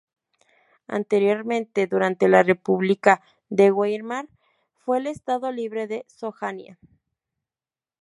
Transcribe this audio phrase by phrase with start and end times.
[0.87, 4.27] Anteriormente, durante la República de Weimar
[4.73, 6.79] fue el Estado Libre de Sajonia.